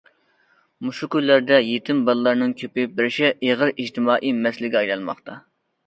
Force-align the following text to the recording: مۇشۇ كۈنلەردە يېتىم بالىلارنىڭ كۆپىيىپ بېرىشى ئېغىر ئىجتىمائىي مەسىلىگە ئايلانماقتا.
مۇشۇ 0.87 1.09
كۈنلەردە 1.15 1.59
يېتىم 1.67 2.01
بالىلارنىڭ 2.09 2.57
كۆپىيىپ 2.65 2.99
بېرىشى 3.03 3.33
ئېغىر 3.37 3.75
ئىجتىمائىي 3.77 4.37
مەسىلىگە 4.43 4.85
ئايلانماقتا. 4.85 5.43